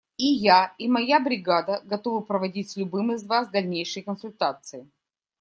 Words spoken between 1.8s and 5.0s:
готовы проводить с любым из вас дальнейшие консультации.